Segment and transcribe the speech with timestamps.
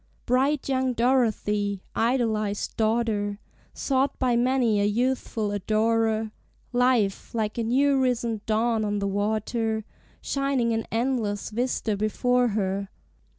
[0.25, 3.37] Bright young Dorothy, idolized daughter,
[3.75, 6.31] Sought by many a youthful adorer,
[6.73, 9.85] Life, like a new risen dawn on the water,
[10.19, 12.89] Shining an endless vista before her!